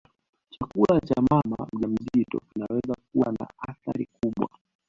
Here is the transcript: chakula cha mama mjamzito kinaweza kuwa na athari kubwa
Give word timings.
chakula 0.49 0.99
cha 1.01 1.21
mama 1.31 1.67
mjamzito 1.73 2.39
kinaweza 2.53 2.93
kuwa 3.11 3.31
na 3.39 3.47
athari 3.67 4.05
kubwa 4.05 4.49